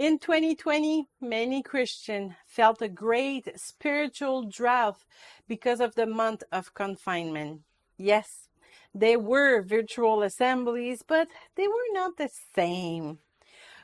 In 0.00 0.18
2020, 0.18 1.08
many 1.20 1.62
Christians 1.62 2.32
felt 2.46 2.80
a 2.80 2.88
great 2.88 3.60
spiritual 3.60 4.44
drought 4.44 4.96
because 5.46 5.78
of 5.78 5.94
the 5.94 6.06
month 6.06 6.42
of 6.50 6.72
confinement. 6.72 7.60
Yes, 7.98 8.48
there 8.94 9.18
were 9.18 9.60
virtual 9.60 10.22
assemblies, 10.22 11.02
but 11.06 11.28
they 11.54 11.68
were 11.68 11.92
not 11.92 12.16
the 12.16 12.30
same. 12.54 13.18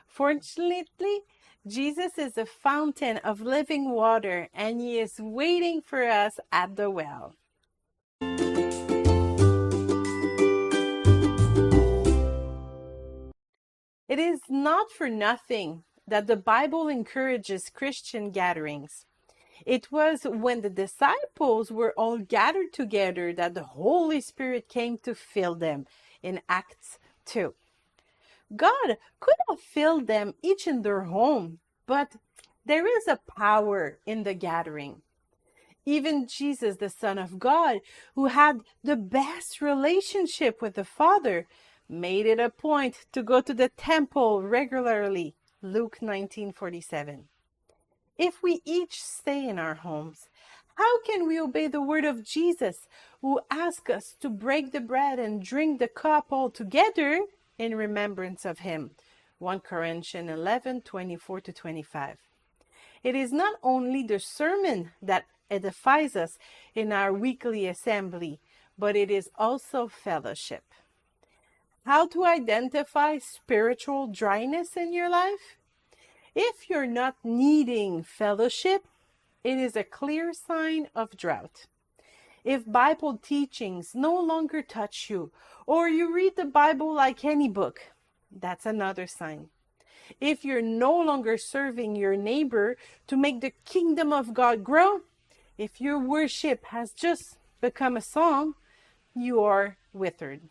Fortunately, 0.07 1.19
Jesus 1.67 2.17
is 2.17 2.35
a 2.35 2.47
fountain 2.47 3.17
of 3.17 3.41
living 3.41 3.91
water 3.91 4.49
and 4.55 4.81
he 4.81 4.97
is 4.97 5.19
waiting 5.19 5.81
for 5.81 6.03
us 6.03 6.39
at 6.51 6.77
the 6.77 6.89
well. 6.89 7.35
It 14.09 14.17
is 14.17 14.39
not 14.49 14.89
for 14.89 15.09
nothing 15.09 15.83
that 16.07 16.27
the 16.27 16.37
Bible 16.37 16.87
encourages 16.87 17.69
Christian 17.69 18.31
gatherings. 18.31 19.05
It 19.65 19.91
was 19.91 20.23
when 20.23 20.61
the 20.61 20.69
disciples 20.69 21.71
were 21.71 21.93
all 21.97 22.19
gathered 22.19 22.71
together 22.71 23.33
that 23.33 23.53
the 23.53 23.63
Holy 23.63 24.21
Spirit 24.21 24.69
came 24.69 24.97
to 24.99 25.13
fill 25.13 25.55
them 25.55 25.85
in 26.21 26.41
Acts 26.47 26.99
2. 27.25 27.53
God 28.55 28.97
could 29.19 29.35
have 29.49 29.59
filled 29.59 30.07
them 30.07 30.33
each 30.41 30.67
in 30.67 30.81
their 30.81 31.01
home, 31.01 31.59
but 31.85 32.15
there 32.65 32.85
is 32.85 33.07
a 33.07 33.19
power 33.37 33.99
in 34.05 34.23
the 34.23 34.33
gathering. 34.33 35.01
Even 35.85 36.27
Jesus, 36.27 36.77
the 36.77 36.89
Son 36.89 37.17
of 37.17 37.39
God, 37.39 37.79
who 38.15 38.25
had 38.25 38.59
the 38.83 38.97
best 38.97 39.61
relationship 39.61 40.61
with 40.61 40.75
the 40.75 40.83
Father, 40.83 41.47
made 41.89 42.25
it 42.25 42.39
a 42.39 42.49
point 42.49 43.05
to 43.13 43.23
go 43.23 43.39
to 43.39 43.53
the 43.53 43.69
temple 43.69 44.43
regularly. 44.43 45.36
Luke 45.63 45.97
19:47. 46.01 47.29
If 48.15 48.43
we 48.43 48.61
each 48.63 49.01
stay 49.01 49.49
in 49.49 49.57
our 49.57 49.73
homes, 49.73 50.29
how 50.75 51.01
can 51.01 51.25
we 51.25 51.39
obey 51.39 51.67
the 51.67 51.81
word 51.81 52.05
of 52.05 52.23
Jesus, 52.23 52.87
who 53.21 53.41
asks 53.49 53.89
us 53.89 54.15
to 54.19 54.29
break 54.29 54.71
the 54.71 54.79
bread 54.79 55.17
and 55.17 55.41
drink 55.41 55.79
the 55.79 55.87
cup 55.87 56.31
all 56.31 56.51
together 56.51 57.25
in 57.57 57.75
remembrance 57.75 58.45
of 58.45 58.59
him? 58.59 58.91
1 59.39 59.61
Corinthians 59.61 60.29
11:24 60.29 61.41
to 61.41 61.51
25. 61.51 62.19
It 63.01 63.15
is 63.15 63.31
not 63.31 63.55
only 63.63 64.03
the 64.03 64.19
sermon 64.19 64.91
that 65.01 65.25
edifies 65.49 66.15
us 66.15 66.37
in 66.75 66.91
our 66.91 67.11
weekly 67.11 67.65
assembly, 67.65 68.39
but 68.77 68.95
it 68.95 69.09
is 69.09 69.31
also 69.35 69.87
fellowship. 69.87 70.65
How 71.87 72.05
to 72.07 72.25
identify 72.25 73.17
spiritual 73.17 74.07
dryness 74.07 74.75
in 74.75 74.91
your 74.91 75.09
life? 75.09 75.55
If 76.35 76.69
you're 76.69 76.85
not 76.85 77.15
needing 77.23 78.03
fellowship, 78.03 78.85
it 79.41 79.57
is 79.57 79.77
a 79.77 79.85
clear 79.85 80.33
sign 80.33 80.89
of 80.93 81.15
drought. 81.15 81.67
If 82.43 82.69
Bible 82.69 83.15
teachings 83.15 83.91
no 83.95 84.13
longer 84.19 84.61
touch 84.61 85.09
you, 85.09 85.31
or 85.65 85.87
you 85.87 86.13
read 86.13 86.35
the 86.35 86.43
Bible 86.43 86.93
like 86.93 87.23
any 87.23 87.47
book, 87.47 87.79
that's 88.37 88.65
another 88.65 89.07
sign. 89.07 89.47
If 90.19 90.43
you're 90.43 90.61
no 90.61 90.93
longer 90.93 91.37
serving 91.37 91.95
your 91.95 92.17
neighbor 92.17 92.75
to 93.07 93.15
make 93.15 93.39
the 93.39 93.53
kingdom 93.63 94.11
of 94.11 94.33
God 94.33 94.61
grow, 94.61 95.03
if 95.57 95.79
your 95.79 95.99
worship 95.99 96.65
has 96.65 96.91
just 96.91 97.37
become 97.61 97.95
a 97.95 98.01
song, 98.01 98.55
you 99.15 99.41
are 99.41 99.77
withered. 99.93 100.41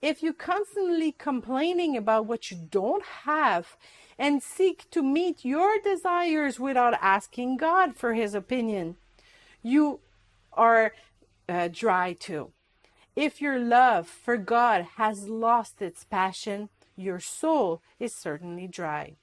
If 0.00 0.22
you're 0.22 0.32
constantly 0.32 1.12
complaining 1.12 1.96
about 1.96 2.26
what 2.26 2.50
you 2.50 2.56
don't 2.70 3.04
have 3.24 3.76
and 4.18 4.42
seek 4.42 4.88
to 4.90 5.02
meet 5.02 5.44
your 5.44 5.80
desires 5.80 6.60
without 6.60 6.94
asking 7.00 7.56
God 7.56 7.96
for 7.96 8.14
his 8.14 8.34
opinion, 8.34 8.96
you 9.62 10.00
are 10.52 10.94
uh, 11.48 11.68
dry 11.72 12.12
too. 12.12 12.52
If 13.16 13.40
your 13.40 13.58
love 13.58 14.06
for 14.06 14.36
God 14.36 14.86
has 14.96 15.28
lost 15.28 15.82
its 15.82 16.04
passion, 16.04 16.68
your 16.94 17.18
soul 17.18 17.82
is 17.98 18.14
certainly 18.14 18.68
dry. 18.68 19.16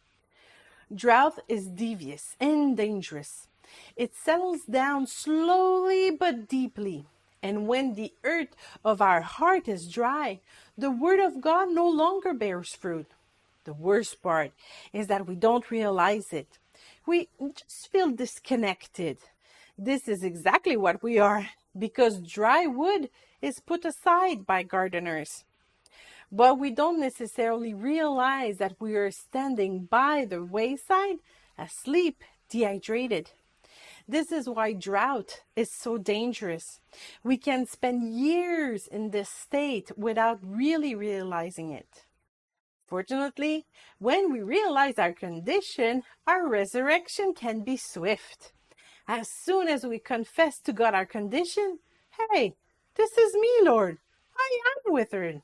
Drought 0.94 1.40
is 1.48 1.68
devious 1.68 2.36
and 2.40 2.76
dangerous. 2.76 3.48
It 3.96 4.14
settles 4.14 4.64
down 4.64 5.08
slowly 5.08 6.12
but 6.12 6.50
deeply. 6.50 7.06
And 7.46 7.68
when 7.68 7.94
the 7.94 8.12
earth 8.24 8.56
of 8.84 9.04
our 9.04 9.22
heart 9.22 9.68
is 9.68 9.88
dry, 9.88 10.40
the 10.76 10.90
word 10.90 11.20
of 11.20 11.42
God 11.42 11.70
no 11.70 11.88
longer 11.88 12.34
bears 12.34 12.74
fruit. 12.74 13.06
The 13.66 13.74
worst 13.74 14.24
part 14.24 14.52
is 14.92 15.06
that 15.08 15.28
we 15.28 15.36
don't 15.36 15.70
realize 15.70 16.34
it. 16.34 16.58
We 17.06 17.30
just 17.40 17.92
feel 17.92 18.10
disconnected. 18.10 19.20
This 19.78 20.08
is 20.08 20.24
exactly 20.24 20.76
what 20.76 21.04
we 21.04 21.20
are 21.20 21.48
because 21.78 22.18
dry 22.20 22.66
wood 22.66 23.12
is 23.44 23.60
put 23.60 23.86
aside 23.86 24.48
by 24.48 24.64
gardeners. 24.64 25.44
But 26.32 26.58
we 26.58 26.72
don't 26.72 27.00
necessarily 27.00 27.76
realize 27.76 28.58
that 28.58 28.76
we 28.80 28.96
are 28.96 29.12
standing 29.12 29.86
by 29.86 30.26
the 30.28 30.44
wayside, 30.44 31.18
asleep, 31.60 32.24
dehydrated. 32.50 33.30
This 34.08 34.32
is 34.32 34.48
why 34.48 34.74
drought 34.74 35.42
is 35.56 35.72
so 35.72 35.98
dangerous. 35.98 36.80
We 37.24 37.38
can 37.38 37.66
spend 37.66 38.14
years 38.14 38.86
in 38.86 39.10
this 39.10 39.30
state 39.30 39.92
without 39.98 40.40
really 40.44 40.94
realizing 40.94 41.72
it. 41.72 42.06
Fortunately, 42.86 43.66
when 43.98 44.32
we 44.32 44.42
realize 44.42 45.00
our 45.00 45.14
condition, 45.14 46.04
our 46.28 46.48
resurrection 46.48 47.34
can 47.34 47.62
be 47.64 47.78
swift. 47.78 48.54
As 49.08 49.28
soon 49.28 49.68
as 49.68 49.84
we 49.86 49.98
confess 49.98 50.60
to 50.60 50.74
God 50.74 50.94
our 50.94 51.06
condition, 51.06 51.80
hey, 52.32 52.56
this 52.96 53.18
is 53.18 53.34
me, 53.34 53.50
Lord. 53.64 53.98
I 54.38 54.60
am 54.70 54.94
withered. 54.94 55.42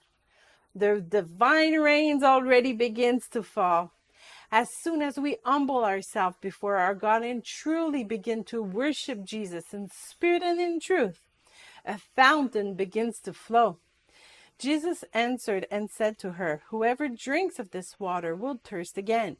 The 0.75 1.01
divine 1.01 1.79
rains 1.79 2.21
already 2.23 2.73
begins 2.73 3.27
to 3.29 3.41
fall 3.41 3.91
as 4.51 4.69
soon 4.81 5.01
as 5.01 5.17
we 5.17 5.37
humble 5.45 5.85
ourselves 5.85 6.35
before 6.41 6.75
our 6.77 6.93
God 6.93 7.23
and 7.23 7.43
truly 7.43 8.03
begin 8.03 8.43
to 8.45 8.61
worship 8.61 9.23
Jesus 9.23 9.73
in 9.73 9.87
spirit 9.87 10.43
and 10.43 10.59
in 10.59 10.79
truth, 10.79 11.21
a 11.85 11.97
fountain 12.15 12.75
begins 12.75 13.19
to 13.21 13.33
flow. 13.33 13.77
Jesus 14.59 15.03
answered 15.13 15.65
and 15.71 15.89
said 15.89 16.19
to 16.19 16.33
her, 16.33 16.61
Whoever 16.69 17.07
drinks 17.07 17.57
of 17.57 17.71
this 17.71 17.99
water 17.99 18.35
will 18.35 18.59
thirst 18.63 18.97
again, 18.97 19.37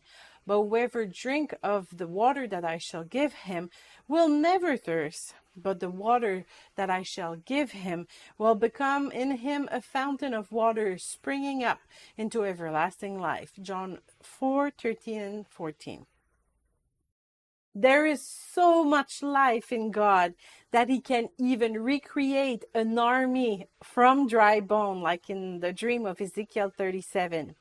but 0.48 0.64
whoever 0.64 1.06
drink 1.06 1.54
of 1.62 1.88
the 1.96 2.08
water 2.08 2.48
that 2.48 2.66
I 2.66 2.78
shall 2.78 3.04
give 3.04 3.34
him 3.34 3.70
will 4.08 4.30
never 4.30 4.78
thirst 4.78 5.36
but 5.56 5.80
the 5.80 5.90
water 5.90 6.46
that 6.76 6.90
I 6.90 7.04
shall 7.04 7.36
give 7.36 7.72
him 7.72 8.08
will 8.38 8.56
become 8.56 9.12
in 9.12 9.38
him 9.38 9.68
a 9.72 9.82
fountain 9.82 10.34
of 10.34 10.52
water 10.52 10.98
springing 10.98 11.64
up 11.64 11.80
into 12.18 12.46
everlasting 12.46 13.20
life. 13.20 13.52
John 13.62 14.00
4 14.22 14.72
13 14.72 15.46
14. 15.50 16.06
There 17.74 18.06
is 18.06 18.22
so 18.22 18.84
much 18.84 19.24
life 19.24 19.72
in 19.72 19.92
God 19.92 20.34
that 20.72 20.90
He 20.90 21.00
can 21.00 21.30
even 21.38 21.82
recreate 21.82 22.66
an 22.76 23.00
army 23.00 23.68
from 23.82 24.28
dry 24.28 24.60
bone, 24.60 25.02
like 25.02 25.30
in 25.30 25.62
the 25.62 25.72
dream 25.72 26.06
of 26.06 26.20
Ezekiel 26.20 26.74
37. 26.78 27.56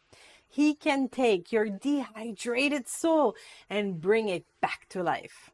He 0.48 0.74
can 0.74 1.08
take 1.08 1.52
your 1.52 1.68
dehydrated 1.68 2.88
soul 2.88 3.36
and 3.68 4.00
bring 4.00 4.28
it 4.28 4.46
back 4.60 4.88
to 4.88 5.02
life. 5.02 5.52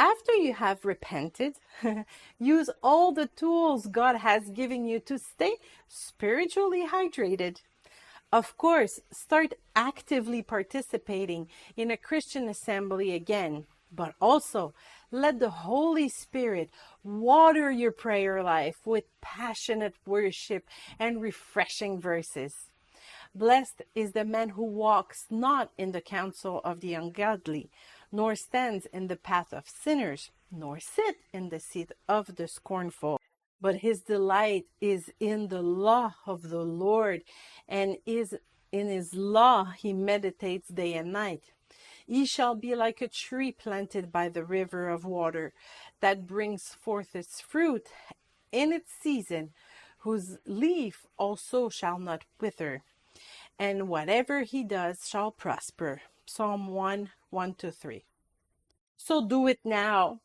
After 0.00 0.32
you 0.32 0.54
have 0.54 0.86
repented, 0.86 1.56
use 2.38 2.70
all 2.82 3.12
the 3.12 3.26
tools 3.26 3.86
God 3.86 4.16
has 4.16 4.48
given 4.48 4.86
you 4.86 4.98
to 5.00 5.18
stay 5.18 5.56
spiritually 5.88 6.86
hydrated. 6.88 7.60
Of 8.32 8.56
course, 8.56 9.00
start 9.12 9.52
actively 9.76 10.40
participating 10.40 11.48
in 11.76 11.90
a 11.90 11.98
Christian 11.98 12.48
assembly 12.48 13.12
again, 13.12 13.66
but 13.92 14.14
also 14.22 14.72
let 15.10 15.38
the 15.38 15.50
Holy 15.50 16.08
Spirit 16.08 16.70
water 17.04 17.70
your 17.70 17.92
prayer 17.92 18.42
life 18.42 18.86
with 18.86 19.04
passionate 19.20 19.96
worship 20.06 20.64
and 20.98 21.20
refreshing 21.20 22.00
verses. 22.00 22.70
Blessed 23.34 23.82
is 23.94 24.12
the 24.12 24.24
man 24.24 24.50
who 24.50 24.64
walks 24.64 25.26
not 25.28 25.70
in 25.76 25.92
the 25.92 26.00
counsel 26.00 26.62
of 26.64 26.80
the 26.80 26.94
ungodly 26.94 27.70
nor 28.12 28.34
stands 28.34 28.86
in 28.86 29.06
the 29.06 29.16
path 29.16 29.52
of 29.52 29.68
sinners, 29.68 30.30
nor 30.50 30.80
sit 30.80 31.16
in 31.32 31.48
the 31.48 31.60
seat 31.60 31.92
of 32.08 32.36
the 32.36 32.48
scornful. 32.48 33.18
But 33.60 33.76
his 33.76 34.00
delight 34.00 34.66
is 34.80 35.10
in 35.20 35.48
the 35.48 35.62
law 35.62 36.14
of 36.26 36.48
the 36.48 36.64
Lord, 36.64 37.22
and 37.68 37.96
is 38.06 38.34
in 38.72 38.88
his 38.88 39.14
law 39.14 39.72
he 39.76 39.92
meditates 39.92 40.68
day 40.68 40.94
and 40.94 41.12
night. 41.12 41.44
He 42.06 42.26
shall 42.26 42.54
be 42.54 42.74
like 42.74 43.00
a 43.00 43.08
tree 43.08 43.52
planted 43.52 44.10
by 44.10 44.28
the 44.28 44.44
river 44.44 44.88
of 44.88 45.04
water, 45.04 45.52
that 46.00 46.26
brings 46.26 46.64
forth 46.68 47.14
its 47.14 47.40
fruit 47.40 47.88
in 48.50 48.72
its 48.72 48.90
season, 49.00 49.50
whose 49.98 50.38
leaf 50.46 51.06
also 51.18 51.68
shall 51.68 51.98
not 51.98 52.24
wither, 52.40 52.82
and 53.58 53.88
whatever 53.88 54.42
he 54.42 54.64
does 54.64 55.06
shall 55.06 55.30
prosper. 55.30 56.00
Psalm 56.30 56.68
1 56.68 57.10
1 57.30 57.54
to 57.54 57.72
3. 57.72 58.04
So 58.96 59.26
do 59.26 59.48
it 59.48 59.58
now. 59.64 60.20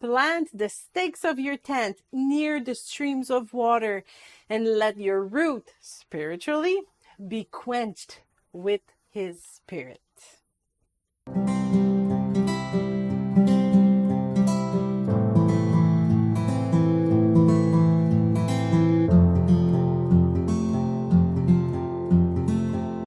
Plant 0.00 0.48
the 0.52 0.68
stakes 0.68 1.24
of 1.24 1.38
your 1.38 1.56
tent 1.56 2.02
near 2.12 2.60
the 2.60 2.74
streams 2.74 3.30
of 3.30 3.54
water 3.54 4.02
and 4.50 4.78
let 4.78 4.96
your 4.96 5.22
root 5.22 5.74
spiritually 5.80 6.80
be 7.28 7.44
quenched 7.44 8.22
with 8.52 8.80
his 9.10 9.42
spirit. 9.42 10.00